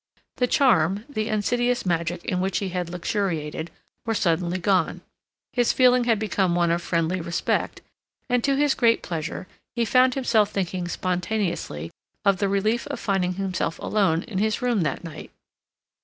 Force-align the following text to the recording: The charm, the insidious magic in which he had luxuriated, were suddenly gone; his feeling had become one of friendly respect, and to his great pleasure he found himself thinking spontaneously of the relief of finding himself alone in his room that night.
The 0.37 0.47
charm, 0.47 1.05
the 1.07 1.27
insidious 1.27 1.85
magic 1.85 2.25
in 2.25 2.41
which 2.41 2.57
he 2.57 2.69
had 2.69 2.89
luxuriated, 2.89 3.69
were 4.03 4.15
suddenly 4.15 4.57
gone; 4.57 5.01
his 5.53 5.71
feeling 5.71 6.05
had 6.05 6.17
become 6.17 6.55
one 6.55 6.71
of 6.71 6.81
friendly 6.81 7.21
respect, 7.21 7.81
and 8.27 8.43
to 8.43 8.55
his 8.55 8.73
great 8.73 9.03
pleasure 9.03 9.45
he 9.75 9.85
found 9.85 10.15
himself 10.15 10.49
thinking 10.49 10.87
spontaneously 10.87 11.91
of 12.25 12.37
the 12.37 12.49
relief 12.49 12.87
of 12.87 12.99
finding 12.99 13.33
himself 13.33 13.77
alone 13.77 14.23
in 14.23 14.39
his 14.39 14.59
room 14.59 14.81
that 14.81 15.03
night. 15.03 15.29